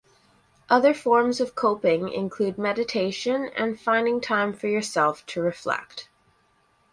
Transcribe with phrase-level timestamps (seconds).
[0.67, 6.09] Other forms of coping include meditation and finding time for yourself to reflect.